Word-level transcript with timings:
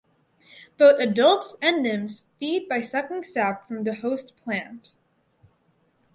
Both 0.79 0.99
adults 0.99 1.55
and 1.61 1.83
nymphs 1.83 2.25
feed 2.39 2.67
by 2.67 2.81
sucking 2.81 3.21
sap 3.21 3.63
from 3.65 3.83
the 3.83 3.93
host 3.93 4.35
plant. 4.35 4.93